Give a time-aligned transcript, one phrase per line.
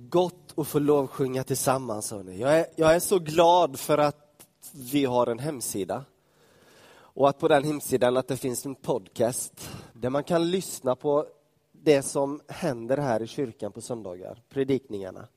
[0.00, 2.12] Gott att få lovsjunga tillsammans.
[2.12, 4.46] Jag, är, jag är så glad för att
[4.92, 6.04] vi har en hemsida.
[6.96, 11.26] Och att på den hemsidan att det finns en podcast där man kan lyssna på
[11.72, 15.28] det som händer här i kyrkan på söndagar, predikningarna.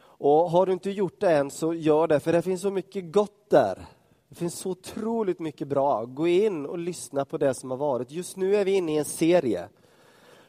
[0.00, 3.12] Och har du inte gjort det än så gör det, för det finns så mycket
[3.12, 3.86] gott där.
[4.28, 6.04] Det finns så otroligt mycket bra.
[6.04, 8.10] Gå in och lyssna på det som har varit.
[8.10, 9.68] Just nu är vi inne i en serie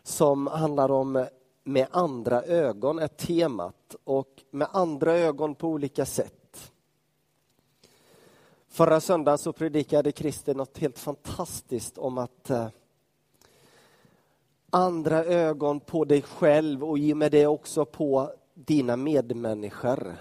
[0.03, 1.25] som handlar om
[1.63, 6.71] med andra ögon är temat och med andra ögon på olika sätt.
[8.67, 12.67] Förra söndagen så predikade Christer något helt fantastiskt om att eh,
[14.69, 20.15] andra ögon på dig själv och i och med det också på dina medmänniskor.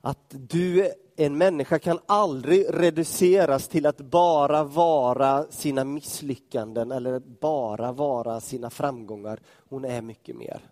[0.00, 7.92] Att du, en människa kan aldrig reduceras till att bara vara sina misslyckanden eller bara
[7.92, 9.40] vara sina framgångar.
[9.68, 10.70] Hon är mycket mer.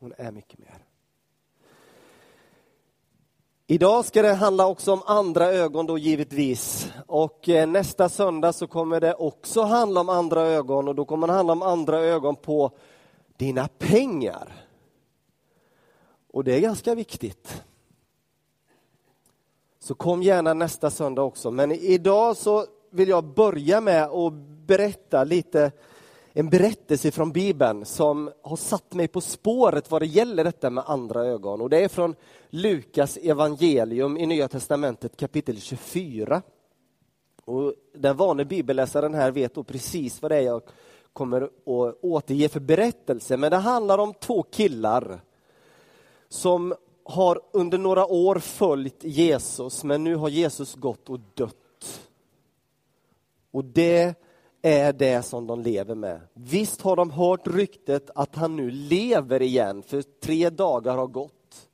[0.00, 0.84] Hon är mycket mer.
[3.66, 6.92] Idag ska det handla också om andra ögon då givetvis.
[7.06, 11.26] Och eh, nästa söndag så kommer det också handla om andra ögon och då kommer
[11.26, 12.70] det handla om andra ögon på
[13.36, 14.66] dina pengar.
[16.32, 17.62] Och det är ganska viktigt.
[19.82, 21.50] Så kom gärna nästa söndag också.
[21.50, 24.32] Men idag så vill jag börja med att
[24.66, 25.72] berätta lite
[26.32, 30.84] en berättelse från Bibeln som har satt mig på spåret vad det gäller detta med
[30.86, 31.60] andra ögon.
[31.60, 32.14] Och det är från
[32.50, 36.42] Lukas evangelium i Nya testamentet kapitel 24.
[37.44, 40.62] Och den vane bibelläsaren här vet då precis vad det är jag
[41.12, 43.36] kommer att återge för berättelse.
[43.36, 45.20] Men det handlar om två killar
[46.28, 51.56] som har under några år följt Jesus, men nu har Jesus gått och dött.
[53.50, 54.14] Och det
[54.62, 56.20] är det som de lever med.
[56.34, 61.68] Visst har de hört ryktet att han nu lever igen, för tre dagar har gått.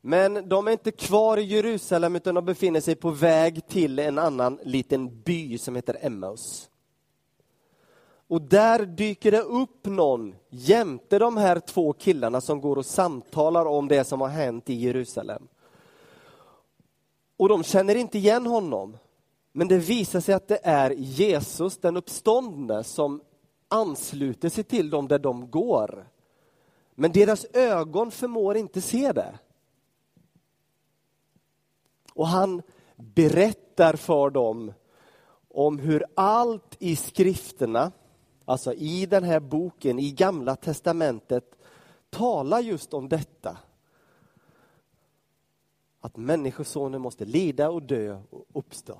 [0.00, 4.18] Men de är inte kvar i Jerusalem utan de befinner sig på väg till en
[4.18, 6.69] annan liten by som heter Emmaus.
[8.30, 13.66] Och där dyker det upp någon jämte de här två killarna som går och samtalar
[13.66, 15.48] om det som har hänt i Jerusalem.
[17.36, 18.96] Och de känner inte igen honom.
[19.52, 23.20] Men det visar sig att det är Jesus, den uppståndne, som
[23.68, 26.08] ansluter sig till dem där de går.
[26.94, 29.38] Men deras ögon förmår inte se det.
[32.14, 32.62] Och han
[32.96, 34.72] berättar för dem
[35.48, 37.92] om hur allt i skrifterna
[38.50, 41.58] alltså i den här boken, i Gamla testamentet,
[42.10, 43.58] talar just om detta.
[46.00, 48.98] Att Människosonen måste lida och dö och uppstå.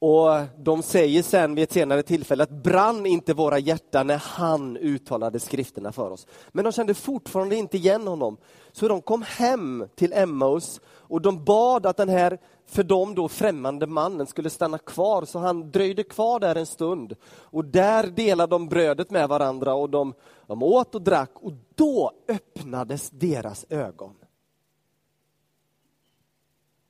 [0.00, 0.28] Och
[0.58, 5.40] de säger sen vid ett senare tillfälle att brann inte våra hjärtan när han uttalade
[5.40, 6.26] skrifterna för oss.
[6.48, 8.36] Men de kände fortfarande inte igen honom.
[8.72, 13.28] Så de kom hem till Emmaus och de bad att den här för dem då
[13.28, 17.14] främmande mannen skulle stanna kvar, så han dröjde kvar där en stund.
[17.24, 20.14] Och där delade de brödet med varandra och de,
[20.46, 24.14] de åt och drack och då öppnades deras ögon.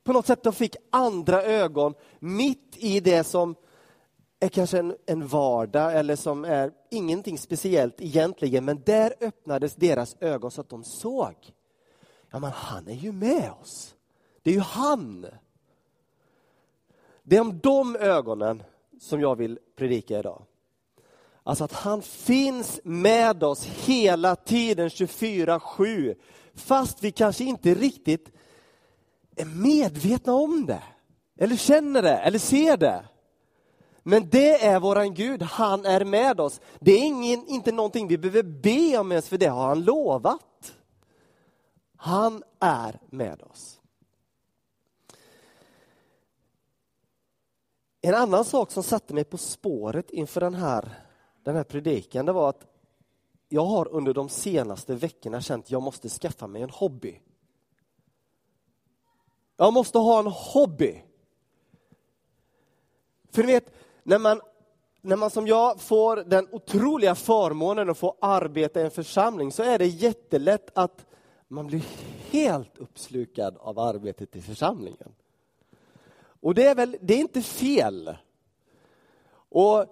[0.09, 3.55] På något sätt de fick andra ögon mitt i det som
[4.39, 10.15] är kanske en, en vardag eller som är ingenting speciellt egentligen, men där öppnades deras
[10.19, 11.35] ögon så att de såg.
[12.31, 13.95] Ja, men han är ju med oss.
[14.41, 15.25] Det är ju han.
[17.23, 18.63] Det är om de ögonen
[18.99, 20.43] som jag vill predika idag.
[21.43, 26.15] Alltså att han finns med oss hela tiden 24-7.
[26.53, 28.31] Fast vi kanske inte riktigt
[29.39, 30.83] är medvetna om det.
[31.37, 33.05] Eller känner det, eller ser det.
[34.03, 36.61] Men det är våran Gud, han är med oss.
[36.79, 40.73] Det är ingen, inte någonting vi behöver be om ens, för det har han lovat.
[41.95, 43.81] Han är med oss.
[48.01, 50.89] En annan sak som satte mig på spåret inför den här,
[51.43, 52.65] den här predikan, det var att
[53.49, 57.19] jag har under de senaste veckorna känt att jag måste skaffa mig en hobby.
[59.61, 61.03] Jag måste ha en hobby.
[63.31, 63.73] För ni vet,
[64.03, 64.41] när man,
[65.01, 69.63] när man som jag får den otroliga förmånen att få arbeta i en församling så
[69.63, 71.05] är det jättelätt att
[71.47, 71.83] man blir
[72.31, 75.15] helt uppslukad av arbetet i församlingen.
[76.41, 78.17] Och det är väl, det är inte fel.
[79.31, 79.85] Och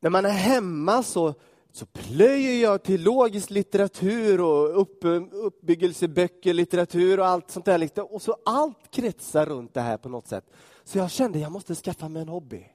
[0.00, 1.34] när man är hemma så,
[1.72, 8.14] så plöjer jag till logisk litteratur och upp, uppbyggelseböcker, litteratur och allt sånt där.
[8.14, 10.44] Och så allt kretsar runt det här på något sätt.
[10.84, 12.66] Så jag kände att jag måste skaffa mig en hobby.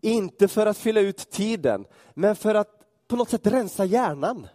[0.00, 4.46] Inte för att fylla ut tiden, men för att på något sätt rensa hjärnan.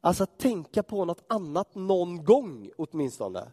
[0.00, 3.52] Alltså att tänka på något annat någon gång åtminstone.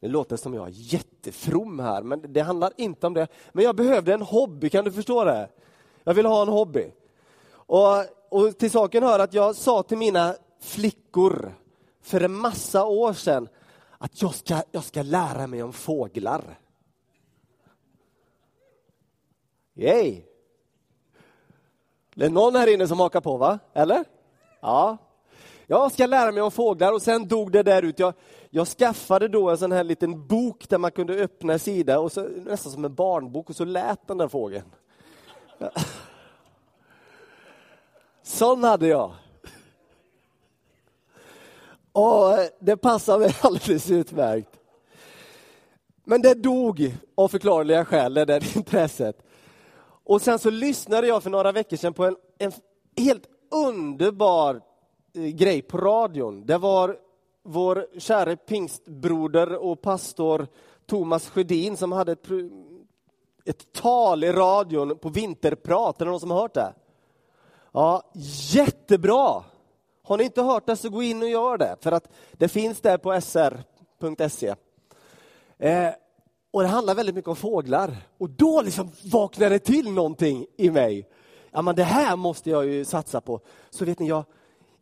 [0.00, 3.28] Det låter som jag är jättefrom här, men det handlar inte om det.
[3.52, 5.50] Men jag behövde en hobby, kan du förstå det?
[6.04, 6.92] Jag vill ha en hobby.
[7.52, 11.54] Och, och till saken hör att jag sa till mina flickor
[12.02, 13.48] för en massa år sedan
[13.98, 16.58] att jag ska, jag ska lära mig om fåglar.
[19.74, 20.22] Yay!
[22.14, 23.58] Det är någon här inne som hakar på, va?
[23.72, 24.04] Eller?
[24.60, 24.96] Ja.
[25.66, 27.98] Jag ska lära mig om fåglar och sen dog det där ut.
[27.98, 28.14] Jag,
[28.50, 32.12] jag skaffade då en sån här liten bok där man kunde öppna en sida, och
[32.12, 34.64] så, nästan som en barnbok, och så lät den där fågeln.
[38.22, 39.14] Sån hade jag.
[41.92, 44.60] Och eh, det passar mig alldeles utmärkt.
[46.04, 49.22] Men det dog av förklarliga skäl, det där intresset.
[50.04, 52.52] Och sen så lyssnade jag för några veckor sedan på en, en
[52.96, 54.60] helt underbar
[55.14, 56.46] eh, grej på radion.
[56.46, 56.96] Det var
[57.42, 60.46] vår käre pingstbroder och pastor
[60.86, 62.28] Thomas Sjödin som hade ett,
[63.50, 66.00] ett tal i radion på Vinterprat.
[66.00, 66.74] Är det någon som har hört det?
[67.72, 68.02] Ja,
[68.52, 69.44] jättebra!
[70.02, 72.80] Har ni inte hört det så gå in och gör det, för att det finns
[72.80, 74.54] där på sr.se.
[75.58, 75.94] Eh,
[76.50, 77.96] och det handlar väldigt mycket om fåglar.
[78.18, 81.08] Och då liksom vaknade det till någonting i mig.
[81.50, 83.40] Ja, men det här måste jag ju satsa på.
[83.70, 84.24] Så vet ni, jag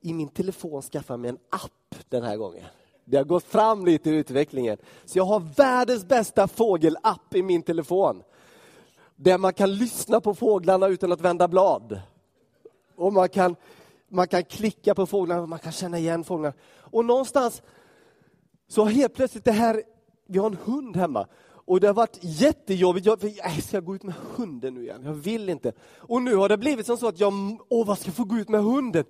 [0.01, 2.65] i min telefon skaffade mig en app den här gången.
[3.05, 4.79] Det har gått fram lite i utvecklingen.
[5.05, 8.23] Så jag har världens bästa fågelapp i min telefon.
[9.21, 12.01] Där man kan lyssna på fåglarna utan att vända blad.
[12.97, 13.57] Och man kan,
[14.09, 16.55] man kan klicka på fåglarna, man kan känna igen fåglarna.
[16.79, 17.63] Och någonstans
[18.69, 19.83] så helt plötsligt det här,
[20.27, 21.27] vi har en hund hemma
[21.69, 23.07] och det har varit jättejobbigt.
[23.07, 25.03] Jag, jag ska gå ut med hunden nu igen.
[25.05, 25.73] Jag vill inte.
[25.97, 27.33] Och nu har det blivit som så att jag,
[27.69, 29.05] åh vad ska jag få gå ut med hunden?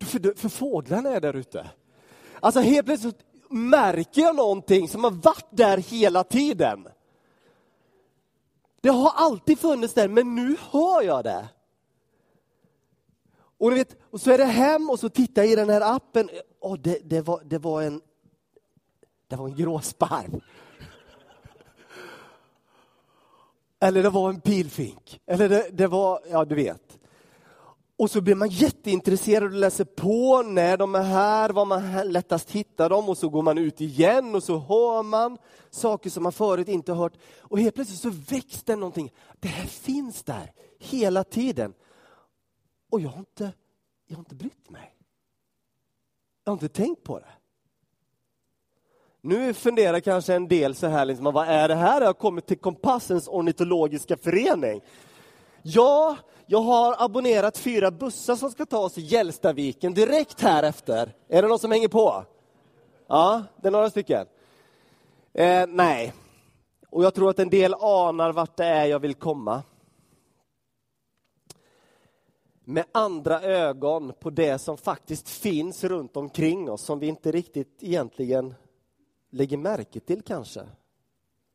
[0.00, 1.70] För, för fåglarna är där ute.
[2.40, 3.18] Alltså helt plötsligt
[3.50, 6.88] märker jag någonting som har varit där hela tiden.
[8.84, 11.48] Det har alltid funnits där, men nu hör jag det.
[13.58, 15.96] Och, du vet, och så är det hem och så tittar jag i den här
[15.96, 16.30] appen.
[16.60, 18.00] Oh, det, det, var, det, var en,
[19.28, 20.40] det var en gråsparv.
[23.80, 25.20] Eller det var en pilfink.
[25.26, 26.98] Eller det, det var, ja du vet.
[27.96, 32.50] Och så blir man jätteintresserad och läser på när de är här, var man lättast
[32.50, 35.38] hittar dem och så går man ut igen och så hör man
[35.70, 37.12] saker som man förut inte hört.
[37.38, 39.12] Och helt plötsligt så väcks det någonting.
[39.40, 41.74] Det här finns där hela tiden.
[42.90, 43.52] Och jag har inte,
[44.06, 44.94] jag har inte brytt mig.
[46.44, 47.32] Jag har inte tänkt på det.
[49.20, 52.00] Nu funderar kanske en del så här, liksom, vad är det här?
[52.00, 54.80] Jag har kommit till Kompassens ornitologiska förening.
[55.66, 56.16] Ja,
[56.46, 61.14] jag har abonnerat fyra bussar som ska ta oss till Gällstaviken direkt här efter.
[61.28, 62.24] Är det någon som hänger på?
[63.06, 64.26] Ja, det är några stycken.
[65.32, 66.12] Eh, nej,
[66.90, 69.62] och jag tror att en del anar vart det är jag vill komma.
[72.64, 77.78] Med andra ögon på det som faktiskt finns runt omkring oss, som vi inte riktigt
[77.80, 78.54] egentligen
[79.30, 80.60] lägger märke till kanske.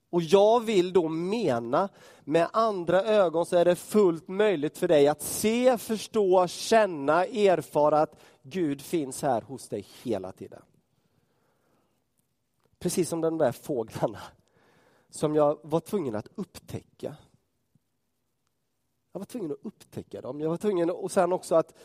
[0.10, 1.90] Och jag vill då mena,
[2.24, 8.02] med andra ögon så är det fullt möjligt för dig att se, förstå, känna, erfara
[8.02, 10.62] att Gud finns här hos dig hela tiden.
[12.80, 14.20] Precis som de där fåglarna
[15.10, 17.16] som jag var tvungen att upptäcka.
[19.12, 20.42] Jag var tvungen att upptäcka dem.
[20.42, 21.78] Jag var tvungen och sen också att,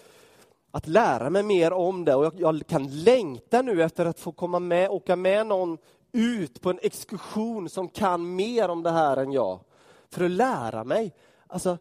[0.71, 2.14] att lära mig mer om det.
[2.14, 5.78] Och jag, jag kan längta nu efter att få komma med, åka med någon
[6.14, 9.61] ut på en exkursion som kan mer om det här än jag.
[10.09, 11.14] För att lära mig.
[11.47, 11.78] Alltså,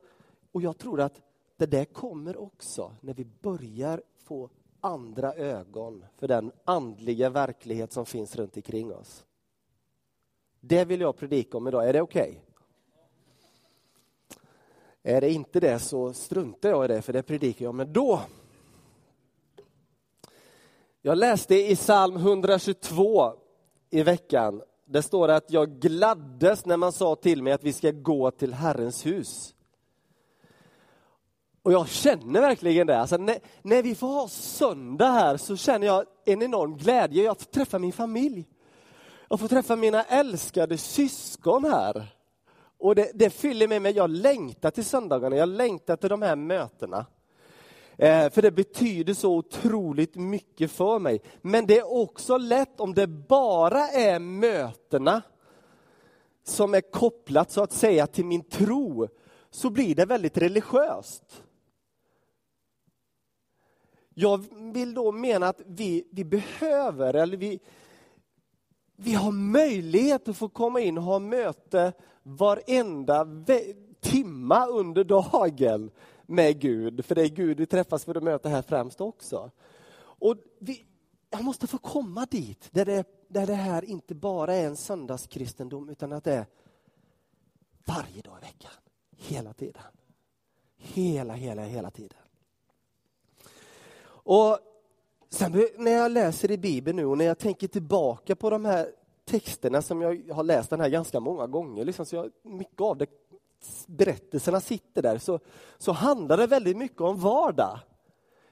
[0.52, 1.22] och jag tror att
[1.58, 4.50] det där kommer också när vi börjar få
[4.82, 9.26] andra ögon för den andliga verklighet som finns runt omkring oss.
[10.60, 11.90] Det vill jag predika om idag.
[11.90, 12.30] Är det okej?
[12.30, 12.54] Okay?
[15.16, 18.22] Är det inte det så struntar jag i det, för det predikar jag om då.
[21.02, 23.43] Jag läste i psalm 122
[23.94, 24.62] i veckan.
[24.86, 28.54] Det står att jag gladdes när man sa till mig att vi ska gå till
[28.54, 29.56] Herrens hus.
[31.64, 33.00] Och jag känner verkligen det.
[33.00, 37.24] Alltså när, när vi får ha söndag här så känner jag en enorm glädje.
[37.24, 38.48] Jag får träffa min familj.
[39.30, 42.16] Jag får träffa mina älskade syskon här.
[42.78, 46.36] Och det, det fyller mig med, jag längtar till söndagarna, jag längtar till de här
[46.36, 47.06] mötena.
[47.98, 51.22] Eh, för det betyder så otroligt mycket för mig.
[51.42, 55.22] Men det är också lätt om det bara är mötena
[56.44, 59.08] som är kopplat så att säga till min tro
[59.50, 61.44] så blir det väldigt religiöst.
[64.14, 67.60] Jag vill då mena att vi, vi behöver, eller vi,
[68.96, 73.28] vi har möjlighet att få komma in och ha möte varenda
[74.02, 75.92] timma under dagen
[76.34, 77.06] med Gud.
[77.06, 79.52] För det är Gud vi träffas för att möta här främst också.
[79.96, 80.86] Och vi,
[81.30, 85.90] jag måste få komma dit, där det, där det här inte bara är en söndagskristendom,
[85.90, 86.46] utan att det är
[87.86, 88.72] varje dag i veckan,
[89.18, 89.84] hela tiden.
[90.78, 92.20] Hela, hela, hela tiden.
[94.26, 94.60] Och
[95.30, 98.92] sen när jag läser i Bibeln nu och när jag tänker tillbaka på de här
[99.26, 102.98] texterna som jag har läst den här ganska många gånger, liksom, så jag, mycket av
[102.98, 103.08] det,
[103.88, 105.40] berättelserna sitter där, så,
[105.78, 107.80] så handlar det väldigt mycket om vardag.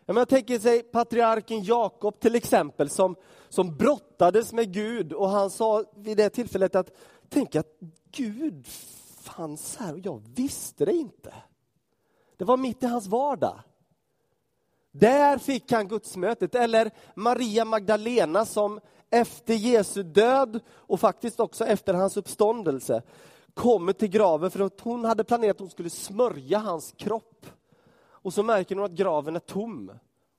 [0.05, 3.15] Jag tänker sig patriarken Jakob till exempel som,
[3.49, 6.91] som brottades med Gud och han sa vid det tillfället att
[7.29, 7.67] tänk att
[8.11, 8.67] Gud
[9.19, 11.33] fanns här och jag visste det inte.
[12.37, 13.59] Det var mitt i hans vardag.
[14.91, 16.55] Där fick han gudsmötet.
[16.55, 23.01] Eller Maria Magdalena som efter Jesu död och faktiskt också efter hans uppståndelse
[23.53, 27.45] kommer till graven för att hon hade planerat att hon skulle smörja hans kropp.
[28.03, 29.89] Och så märker hon att graven är tom.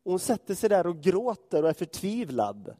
[0.02, 2.76] Och hon sätter sig där och gråter och är förtvivlad.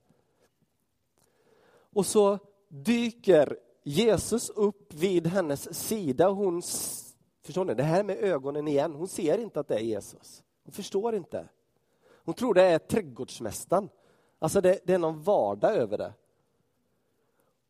[1.93, 6.29] Och så dyker Jesus upp vid hennes sida.
[6.29, 6.62] Hon,
[7.43, 8.95] förstår ni, det här med ögonen igen.
[8.95, 10.43] Hon ser inte att det är Jesus.
[10.65, 11.49] Hon förstår inte.
[12.25, 13.89] Hon tror det är trädgårdsmästaren.
[14.39, 16.12] Alltså det, det är någon vardag över det.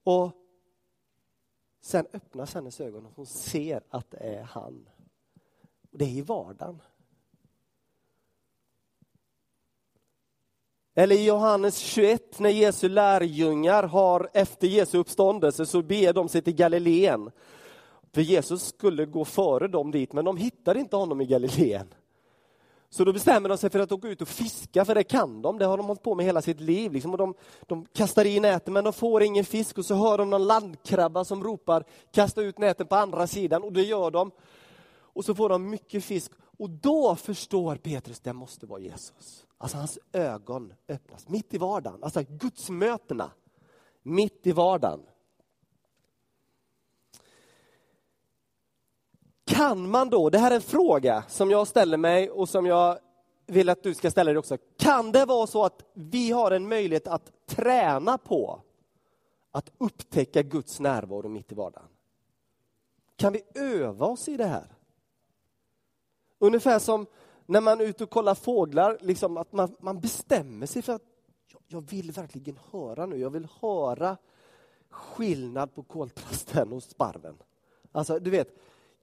[0.04, 0.30] Och
[1.82, 4.88] sen öppnas hennes ögon och hon ser att det är han.
[5.90, 6.82] Det är i vardagen.
[10.94, 16.42] Eller i Johannes 21 när Jesu lärjungar har efter Jesu uppståndelse så ber de sig
[16.42, 17.30] till Galileen.
[18.12, 21.94] För Jesus skulle gå före dem dit men de hittar inte honom i Galileen.
[22.92, 25.58] Så då bestämmer de sig för att åka ut och fiska, för det kan de.
[25.58, 26.92] Det har de hållit på med hela sitt liv.
[26.92, 27.10] Liksom.
[27.10, 29.78] Och de, de kastar i näten, men de får ingen fisk.
[29.78, 33.62] Och så hör de någon landkrabba som ropar, kasta ut näten på andra sidan.
[33.62, 34.30] Och det gör de.
[34.92, 36.32] Och så får de mycket fisk.
[36.58, 39.46] Och då förstår Petrus, det måste vara Jesus.
[39.58, 42.04] Alltså hans ögon öppnas, mitt i vardagen.
[42.04, 43.30] Alltså gudsmötena,
[44.02, 45.00] mitt i vardagen.
[49.62, 52.98] Kan man då, det här är en fråga som jag ställer mig och som jag
[53.46, 54.58] vill att du ska ställa dig också.
[54.78, 58.60] Kan det vara så att vi har en möjlighet att träna på
[59.50, 61.88] att upptäcka Guds närvaro mitt i vardagen?
[63.16, 64.66] Kan vi öva oss i det här?
[66.38, 67.06] Ungefär som
[67.46, 71.02] när man är ute och kollar fåglar, liksom att man, man bestämmer sig för att
[71.66, 74.16] jag vill verkligen höra nu, jag vill höra
[74.90, 77.34] skillnad på koltrasten och sparven.
[77.92, 78.48] Alltså, du vet,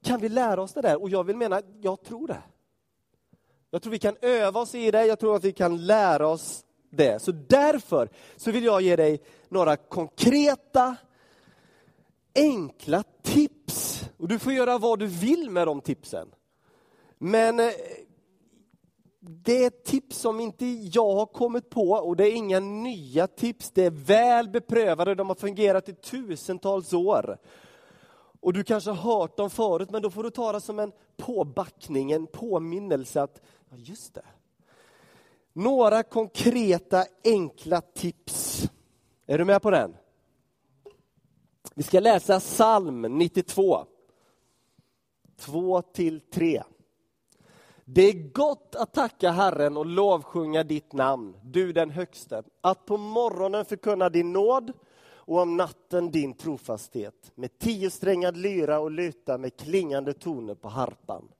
[0.03, 1.01] kan vi lära oss det där?
[1.01, 2.41] Och jag vill mena, jag tror det.
[3.71, 6.65] Jag tror vi kan öva oss i det, jag tror att vi kan lära oss
[6.89, 7.21] det.
[7.21, 10.95] Så därför så vill jag ge dig några konkreta,
[12.35, 14.03] enkla tips.
[14.17, 16.27] Och du får göra vad du vill med de tipsen.
[17.17, 17.71] Men eh,
[19.19, 23.71] det är tips som inte jag har kommit på och det är inga nya tips.
[23.71, 27.37] Det är väl beprövade, de har fungerat i tusentals år.
[28.39, 30.91] Och du kanske har hört dem förut, men då får du ta det som en
[31.17, 34.25] påbackning, en påminnelse att, ja just det.
[35.53, 38.63] Några konkreta, enkla tips.
[39.25, 39.95] Är du med på den?
[41.75, 43.85] Vi ska läsa psalm 92.
[45.37, 46.63] 2 till 3.
[47.85, 52.97] Det är gott att tacka Herren och lovsjunga ditt namn, du den högste, att på
[52.97, 54.73] morgonen förkunna din nåd
[55.29, 61.31] och om natten din trofasthet med tiosträngad lyra och luta med klingande toner på harpan.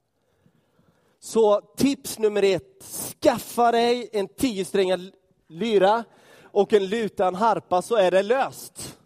[1.19, 2.84] Så tips nummer ett,
[3.22, 5.12] skaffa dig en tiosträngad
[5.48, 6.03] lyra
[6.41, 8.98] och en lutan harpa så är det löst.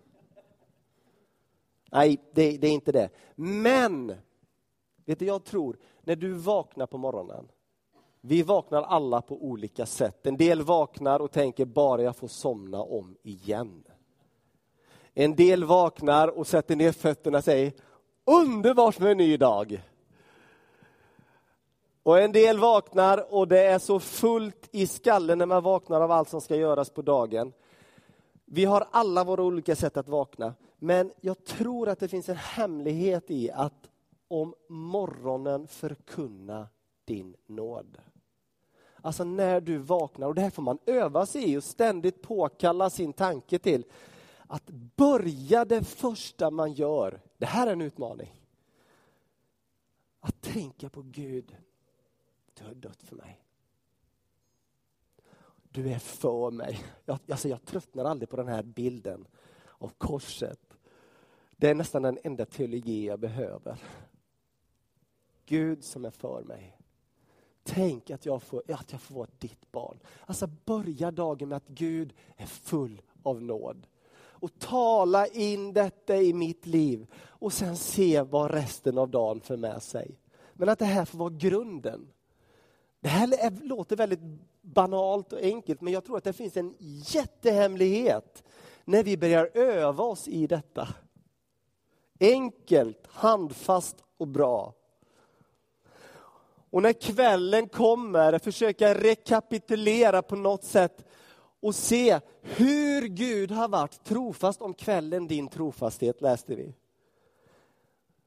[1.92, 3.10] Nej, det, det är inte det.
[3.36, 4.16] Men,
[5.06, 7.48] vet du, jag tror, när du vaknar på morgonen,
[8.22, 10.26] vi vaknar alla på olika sätt.
[10.26, 13.84] En del vaknar och tänker bara jag får somna om igen.
[15.14, 17.74] En del vaknar och sätter ner fötterna och säger
[18.26, 19.84] underbart med en ny dag.
[22.04, 26.12] Och en del vaknar och det är så fullt i skallen när man vaknar av
[26.12, 27.54] allt som ska göras på dagen.
[28.46, 32.36] Vi har alla våra olika sätt att vakna, men jag tror att det finns en
[32.36, 33.90] hemlighet i att
[34.28, 36.68] om morgonen förkunna
[37.06, 37.98] din nåd.
[39.02, 42.90] Alltså när du vaknar, och det här får man öva sig i och ständigt påkalla
[42.90, 43.86] sin tanke till
[44.48, 48.42] att börja det första man gör, Det här är en utmaning.
[50.20, 51.56] Att tänka på Gud,
[52.54, 53.44] du har dött för mig.
[55.70, 56.86] Du är för mig.
[57.06, 59.28] Jag, alltså jag tröttnar aldrig på den här bilden
[59.68, 60.78] av korset.
[61.58, 63.80] Det är nästan den enda teologi jag behöver.
[65.46, 66.78] Gud som är för mig.
[67.64, 70.00] Tänk att jag får, att jag får vara ditt barn.
[70.26, 73.88] Alltså börja dagen med att Gud är full av nåd.
[74.44, 79.58] Och tala in detta i mitt liv och sen se vad resten av dagen för
[79.58, 80.20] med sig.
[80.54, 82.08] Men att det här får vara grunden.
[83.00, 84.20] Det här låter väldigt
[84.62, 88.44] banalt och enkelt men jag tror att det finns en jättehemlighet
[88.86, 90.88] när vi börjar öva oss i detta.
[92.20, 94.74] Enkelt, handfast och bra.
[96.70, 101.06] Och när kvällen kommer, försöka rekapitulera på något sätt
[101.64, 106.76] och se hur Gud har varit trofast om kvällen din trofasthet, läste vi.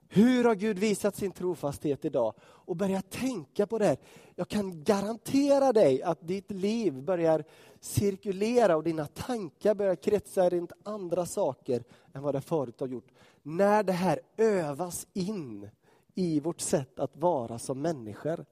[0.08, 2.34] Hur har Gud visat sin trofasthet idag?
[2.40, 3.84] Och börja tänka på det.
[3.84, 3.96] här.
[4.34, 7.44] Jag kan garantera dig att ditt liv börjar
[7.80, 13.12] cirkulera och dina tankar börjar kretsa runt andra saker än vad det förut har gjort.
[13.42, 15.70] När det här övas in
[16.14, 18.44] i vårt sätt att vara som människor.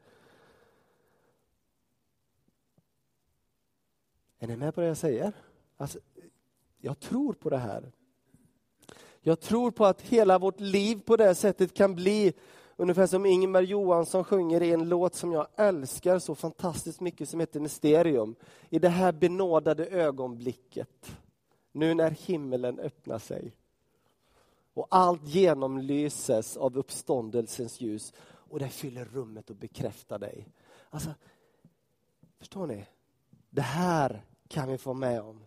[4.44, 5.32] Är ni med på det jag säger?
[5.76, 5.98] Alltså,
[6.78, 7.92] jag tror på det här.
[9.20, 12.32] Jag tror på att hela vårt liv på det sättet kan bli
[12.76, 17.40] ungefär som Ingemar Johansson sjunger i en låt som jag älskar så fantastiskt mycket som
[17.40, 18.34] heter Mysterium.
[18.70, 21.16] I det här benådade ögonblicket,
[21.72, 23.52] nu när himmelen öppnar sig
[24.74, 30.48] och allt genomlyses av uppståndelsens ljus och det fyller rummet och bekräftar dig.
[30.90, 31.10] Alltså,
[32.38, 32.86] förstår ni?
[33.50, 35.46] Det här kan vi få med om.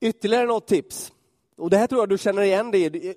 [0.00, 1.12] Ytterligare något tips.
[1.56, 3.16] Och det här tror jag du känner igen dig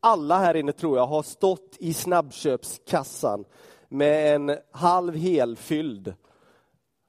[0.00, 3.44] Alla här inne tror jag har stått i snabbköpskassan
[3.88, 6.14] med en halv helfylld,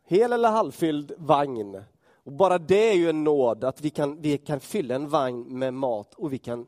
[0.07, 1.83] hel eller halvfylld vagn.
[2.23, 5.59] Och bara det är ju en nåd att vi kan, vi kan fylla en vagn
[5.59, 6.67] med mat och vi kan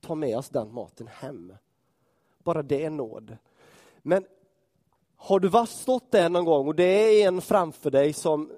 [0.00, 1.52] ta med oss den maten hem.
[2.38, 3.36] Bara det är nåd.
[4.02, 4.24] Men
[5.16, 8.52] har du stått där någon gång och det är en framför dig som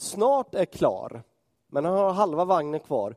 [0.00, 1.22] snart är klar,
[1.68, 3.16] men han har halva vagnen kvar.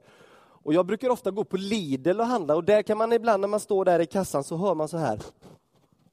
[0.64, 3.48] Och jag brukar ofta gå på Lidl och handla och där kan man ibland när
[3.48, 5.20] man står där i kassan så hör man så här.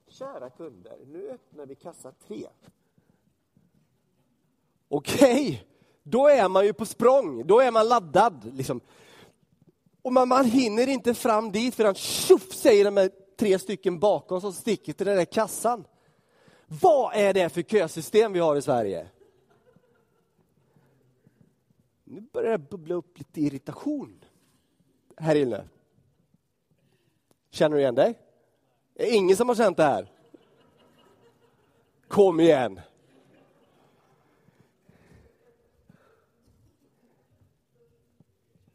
[0.09, 2.47] Kära kunder, nu öppnar vi kassa tre.
[4.89, 5.59] Okej, okay.
[6.03, 8.55] då är man ju på språng, då är man laddad.
[8.55, 8.81] Liksom.
[10.03, 14.41] Och man, man hinner inte fram dit förrän tjoff säger de här tre stycken bakom
[14.41, 15.85] som sticker till den där kassan.
[16.67, 19.09] Vad är det för kösystem vi har i Sverige?
[22.13, 24.25] Nu börjar det bubbla upp lite irritation
[25.17, 25.69] här inne.
[27.51, 28.19] Känner du igen dig?
[28.95, 30.13] Det är ingen som har känt det här?
[32.09, 32.81] Kom igen!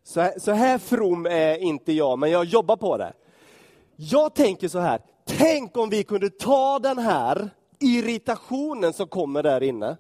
[0.04, 3.14] Så här, så här from är inte jag, men jag jobbar på det.
[3.96, 9.64] Jag tänker så här, tänk om vi kunde ta den här irritationen som kommer där
[9.64, 9.98] inne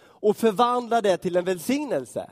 [0.00, 2.30] och förvandla det till en välsignelse.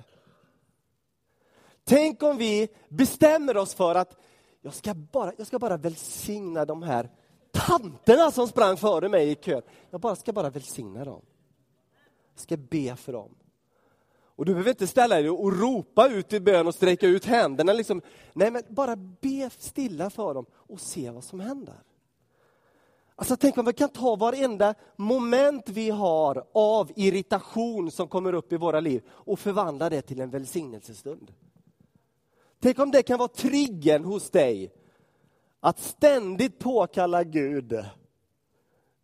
[1.89, 4.17] Tänk om vi bestämmer oss för att
[4.61, 7.11] jag ska bara, jag ska bara välsigna de här
[7.53, 9.63] tanterna som sprang före mig i kön.
[9.91, 11.23] Jag bara ska bara välsigna dem.
[12.35, 13.35] Jag ska be för dem.
[14.37, 17.73] Och du behöver inte ställa dig och ropa ut i bön och sträcka ut händerna.
[17.73, 18.03] Liksom.
[18.33, 21.83] Nej, men bara be stilla för dem och se vad som händer.
[23.17, 28.53] Alltså tänk om vi kan ta varenda moment vi har av irritation som kommer upp
[28.53, 31.33] i våra liv och förvandla det till en välsignelsestund.
[32.61, 34.73] Tänk om det kan vara triggern hos dig
[35.61, 37.85] att ständigt påkalla Gud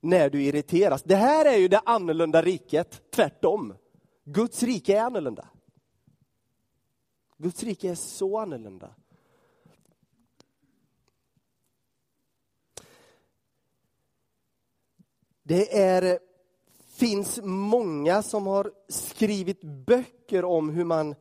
[0.00, 1.02] när du irriteras.
[1.02, 3.74] Det här är ju det annorlunda riket, tvärtom.
[4.24, 5.48] Guds rike är annorlunda.
[7.38, 8.94] Guds rike är så annorlunda.
[15.42, 16.18] Det är,
[16.86, 21.14] finns många som har skrivit böcker om hur man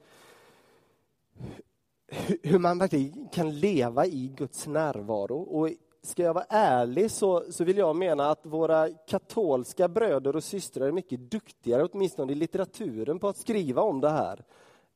[2.44, 5.38] hur man verkligen kan leva i Guds närvaro.
[5.38, 5.70] Och
[6.02, 10.88] ska jag vara ärlig så, så vill jag mena att våra katolska bröder och systrar
[10.88, 14.44] är mycket duktigare, åtminstone i litteraturen, på att skriva om det här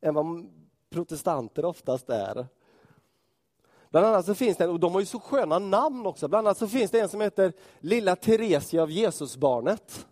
[0.02, 0.50] än vad
[0.90, 2.48] protestanter oftast är.
[3.90, 6.58] Bland annat så finns det, och de har ju så sköna namn också, bland annat
[6.58, 10.08] så finns det en som heter Lilla Teresia av Jesusbarnet.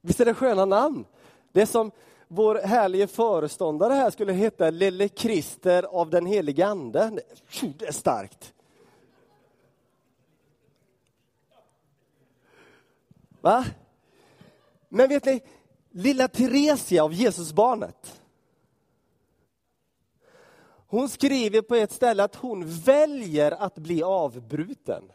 [0.00, 1.04] Visst är det sköna namn?
[1.52, 1.90] Det är som
[2.28, 7.10] vår härlige föreståndare här skulle heta Lille Krister av den helige Ande.
[7.78, 8.54] Det är starkt.
[13.40, 13.64] Va?
[14.88, 15.42] Men vet ni,
[15.90, 18.20] lilla Teresia av Jesusbarnet.
[20.86, 25.12] Hon skriver på ett ställe att hon väljer att bli avbruten.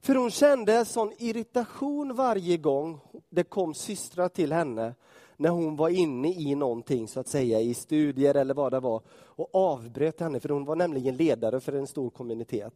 [0.00, 4.94] För hon kände sån irritation varje gång det kom systrar till henne
[5.42, 9.02] när hon var inne i någonting, så att säga, i studier eller vad det var,
[9.10, 12.74] och avbröt henne, för hon var nämligen ledare för en stor kommunitet.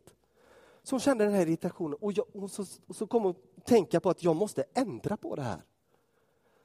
[0.82, 4.00] Så hon kände den här irritationen och, jag, och, så, och så kom hon tänka
[4.00, 5.62] på att jag måste ändra på det här.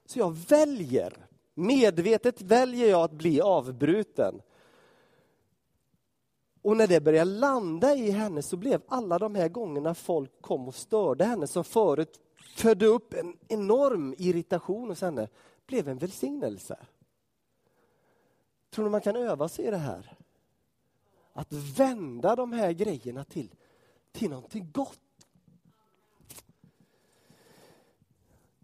[0.05, 4.41] Så jag väljer, medvetet väljer jag att bli avbruten.
[6.61, 10.67] Och när det började landa i henne så blev alla de här gångerna folk kom
[10.67, 12.19] och störde henne, som förut
[12.55, 15.27] födde upp en enorm irritation hos henne,
[15.71, 16.77] blev en välsignelse.
[18.69, 20.17] Tror du man kan öva sig i det här?
[21.33, 23.55] Att vända de här grejerna till,
[24.11, 24.99] till någonting gott.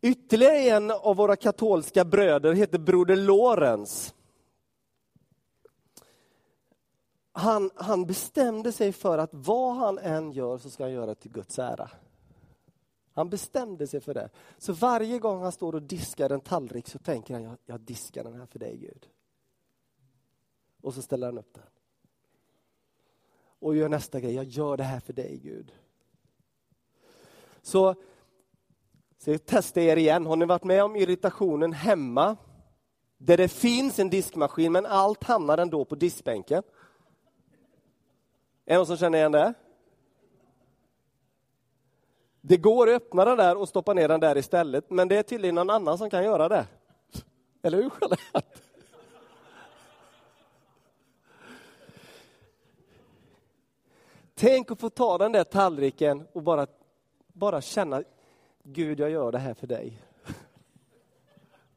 [0.01, 4.13] Ytterligare en av våra katolska bröder heter Broder Lorenz.
[7.31, 11.31] Han, han bestämde sig för att vad han än gör så ska han göra till
[11.31, 11.89] Guds ära.
[13.17, 14.29] Han bestämde sig för det.
[14.57, 18.23] Så varje gång han står och diskar en tallrik så tänker han, jag, jag diskar
[18.23, 19.07] den här för dig Gud.
[20.81, 21.63] Och så ställer han upp den.
[23.59, 25.73] Och gör nästa grej, jag gör det här för dig Gud.
[27.61, 27.95] Så,
[29.17, 32.37] så jag testar er igen, har ni varit med om irritationen hemma?
[33.17, 36.63] Där det finns en diskmaskin men allt hamnar ändå på diskbänken.
[38.65, 39.53] Är det någon som känner igen det?
[42.47, 45.23] Det går att öppna den där och stoppa ner den där istället, men det är
[45.23, 46.65] tydligen någon annan som kan göra det.
[47.63, 48.59] Eller hur Jeanette?
[54.35, 56.67] Tänk att få ta den där tallriken och bara,
[57.33, 58.03] bara känna,
[58.63, 60.01] Gud jag gör det här för dig.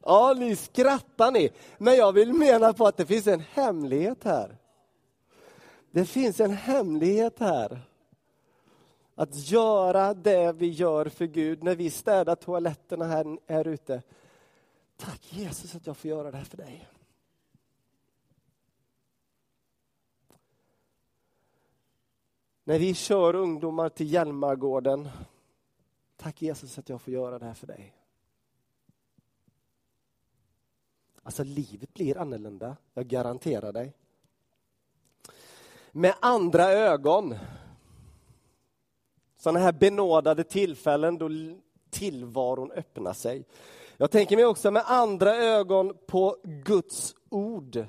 [0.02, 4.56] Ja, ni skrattar ni, men jag vill mena på att det finns en hemlighet här.
[5.90, 7.80] Det finns en hemlighet här.
[9.20, 14.02] Att göra det vi gör för Gud när vi städar toaletterna här, här ute.
[14.96, 16.88] Tack Jesus att jag får göra det här för dig.
[22.64, 25.08] När vi kör ungdomar till Hjälmargården.
[26.16, 27.94] Tack Jesus att jag får göra det här för dig.
[31.22, 33.94] Alltså livet blir annorlunda, jag garanterar dig.
[35.92, 37.38] Med andra ögon
[39.40, 41.28] sådana här benådade tillfällen då
[41.90, 43.44] tillvaron öppnar sig.
[43.96, 47.86] Jag tänker mig också med andra ögon på Guds ord.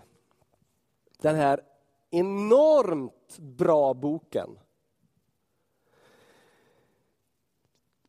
[1.21, 1.61] Den här
[2.09, 4.59] enormt bra boken.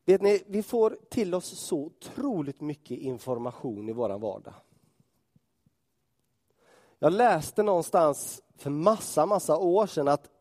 [0.05, 4.55] Vet ni, vi får till oss så otroligt mycket information i vår vardag.
[6.99, 10.32] Jag läste någonstans för massa, massa år sedan att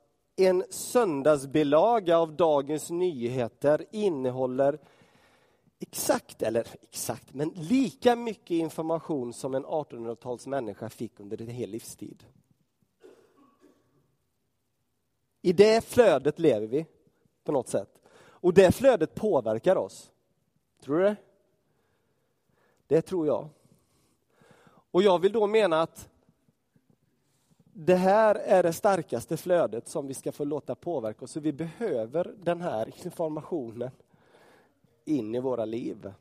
[0.45, 4.79] en söndagsbilaga av Dagens Nyheter innehåller
[5.79, 11.69] exakt, eller exakt, men lika mycket information som en 1800 människa fick under en hel
[11.69, 12.23] livstid.
[15.41, 16.85] I det flödet lever vi
[17.43, 18.01] på något sätt.
[18.17, 20.11] Och det flödet påverkar oss.
[20.83, 21.15] Tror du det?
[22.87, 23.49] Det tror jag.
[24.91, 26.10] Och jag vill då mena att
[27.85, 31.31] det här är det starkaste flödet som vi ska få låta påverka oss.
[31.31, 33.91] Så vi behöver den här informationen
[35.05, 36.13] in i våra liv.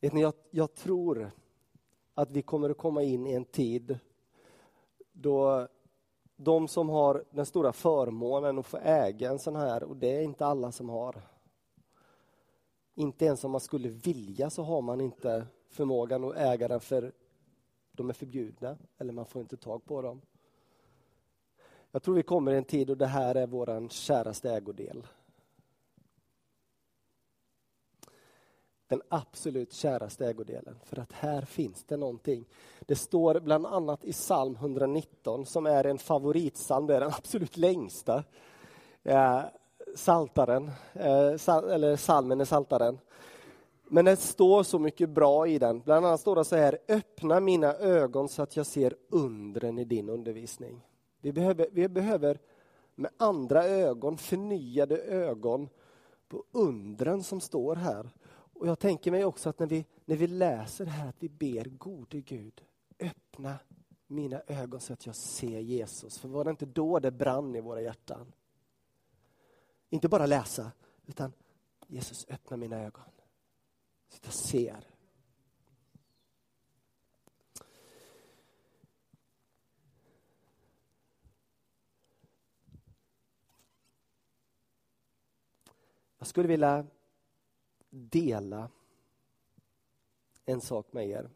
[0.00, 1.30] Vet ni, jag, jag tror
[2.14, 3.98] att vi kommer att komma in i en tid
[5.12, 5.68] då
[6.40, 10.22] de som har den stora förmånen att få äga en sån här, och det är
[10.22, 11.22] inte alla som har.
[12.94, 17.12] Inte ens om man skulle vilja så har man inte förmågan att äga den för
[17.92, 20.20] de är förbjudna eller man får inte tag på dem.
[21.90, 25.06] Jag tror vi kommer i en tid då det här är vår käraste ägodel.
[28.88, 30.78] Den absolut käraste ägodelen.
[30.84, 32.44] För att här finns det någonting.
[32.80, 37.56] Det står bland annat i psalm 119 som är en favoritsalm, det är den absolut
[37.56, 38.24] längsta
[39.02, 39.40] eh,
[39.94, 42.98] saltaren, eh, sal, eller salmen är saltaren.
[43.90, 45.80] Men det står så mycket bra i den.
[45.80, 49.84] Bland annat står det så här, öppna mina ögon så att jag ser undren i
[49.84, 50.84] din undervisning.
[51.20, 52.38] Vi behöver, vi behöver
[52.94, 55.68] med andra ögon, förnyade ögon
[56.28, 58.10] på undren som står här.
[58.58, 61.64] Och Jag tänker mig också att när vi, när vi läser här att vi ber
[61.64, 62.64] gode Gud,
[62.98, 63.58] öppna
[64.06, 66.18] mina ögon så att jag ser Jesus.
[66.18, 68.32] För var det inte då det brann i våra hjärtan?
[69.88, 70.72] Inte bara läsa,
[71.06, 71.32] utan
[71.86, 73.04] Jesus öppna mina ögon
[74.08, 74.84] så att jag ser.
[86.18, 86.86] Jag skulle vilja
[87.90, 88.68] dela
[90.44, 91.30] en sak med er.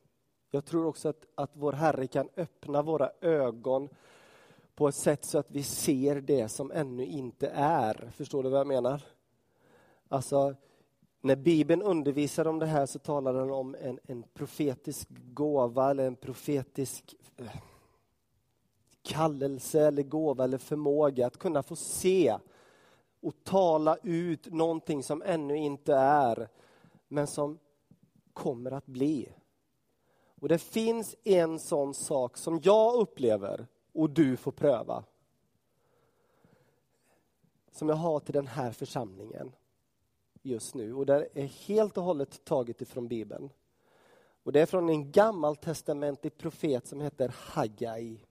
[0.51, 3.89] Jag tror också att, att vår Herre kan öppna våra ögon
[4.75, 8.11] på ett sätt så att vi ser det som ännu inte är.
[8.17, 9.03] Förstår du vad jag menar?
[10.09, 10.55] Alltså,
[11.21, 16.07] när Bibeln undervisar om det här så talar den om en, en profetisk gåva eller
[16.07, 17.47] en profetisk eh,
[19.03, 22.37] kallelse eller gåva eller förmåga att kunna få se
[23.23, 26.49] och tala ut någonting som ännu inte är,
[27.09, 27.59] men som
[28.33, 29.33] kommer att bli.
[30.41, 35.05] Och det finns en sån sak som jag upplever och du får pröva.
[37.73, 39.53] Som jag har till den här församlingen
[40.43, 43.51] just nu och det är helt och hållet taget ifrån Bibeln.
[44.43, 48.25] Och Det är från en gammaltestamentlig profet som heter Haggai.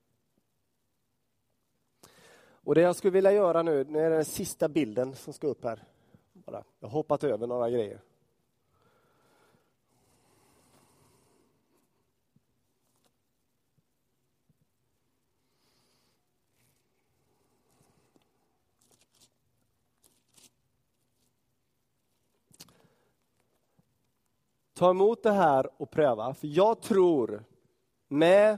[2.63, 5.47] Och det jag skulle vilja göra nu, nu är det den sista bilden som ska
[5.47, 5.83] upp här.
[6.33, 6.63] Bara.
[6.79, 8.01] Jag har hoppat över några grejer.
[24.73, 27.43] Ta emot det här och pröva, för jag tror
[28.07, 28.57] med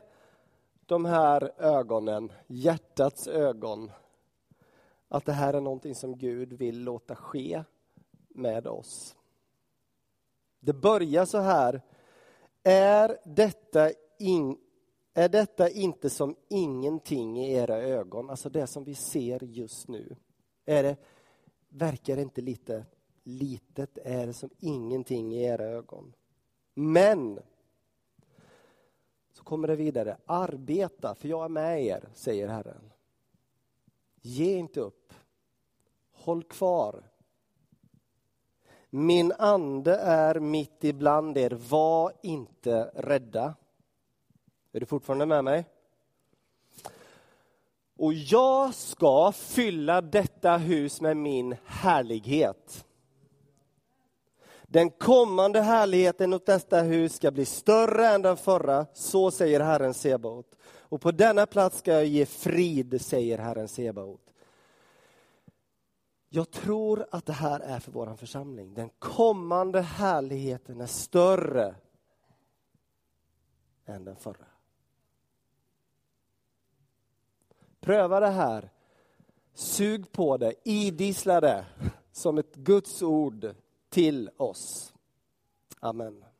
[0.85, 3.91] de här ögonen, hjärtats ögon,
[5.07, 7.63] att det här är någonting som Gud vill låta ske
[8.29, 9.15] med oss.
[10.59, 11.81] Det börjar så här.
[12.63, 14.57] Är detta, in,
[15.13, 18.29] är detta inte som ingenting i era ögon?
[18.29, 20.15] Alltså det som vi ser just nu.
[20.65, 20.97] Är det,
[21.69, 22.85] verkar det inte lite
[23.23, 23.97] litet?
[23.97, 26.13] Är det som ingenting i era ögon?
[26.73, 27.39] Men
[29.43, 30.17] så kommer det vidare.
[30.25, 32.91] Arbeta, för jag är med er, säger Herren.
[34.21, 35.13] Ge inte upp.
[36.11, 37.03] Håll kvar.
[38.89, 41.49] Min ande är mitt ibland er.
[41.69, 43.55] Var inte rädda.
[44.71, 45.65] Är du fortfarande med mig?
[47.97, 52.85] Och jag ska fylla detta hus med min härlighet.
[54.73, 59.93] Den kommande härligheten åt detta hus ska bli större än den förra, så säger Herren
[59.93, 60.55] Sebaot.
[60.77, 64.33] Och på denna plats ska jag ge frid, säger Herren Sebaot.
[66.29, 68.73] Jag tror att det här är för vår församling.
[68.73, 71.75] Den kommande härligheten är större
[73.85, 74.47] än den förra.
[77.79, 78.69] Pröva det här.
[79.53, 81.65] Sug på det, idissla det
[82.11, 83.55] som ett Guds ord
[83.93, 84.93] till oss.
[85.81, 86.32] Amen.